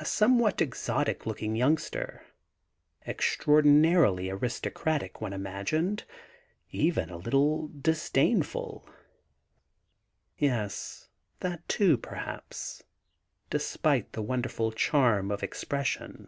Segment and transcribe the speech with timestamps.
[0.00, 2.24] A somewhat exotic looking youngster,
[3.06, 6.02] extraordinarily aristocratic one im agined,
[6.72, 8.88] even a little disdainful,—
[10.38, 12.82] yes, that too, perhaps,
[13.48, 16.26] despite the wonderful charm of expression.